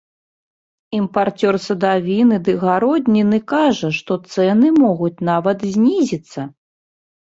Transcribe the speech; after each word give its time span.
Імпарцёр 0.99 1.55
садавіны 1.65 2.35
ды 2.49 2.57
гародніны 2.65 3.43
кажа, 3.55 3.93
што 4.01 4.13
цэны 4.35 4.67
могуць 4.83 5.15
нават 5.33 5.57
знізіцца! 5.75 6.53